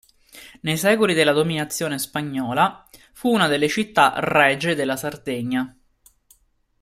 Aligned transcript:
Nei 0.61 0.77
secoli 0.77 1.13
della 1.13 1.31
dominazione 1.31 1.99
spagnola 1.99 2.89
fu 3.13 3.29
una 3.33 3.45
delle 3.47 3.67
città 3.67 4.13
regie 4.17 4.73
della 4.73 4.95
Sardegna. 4.97 5.77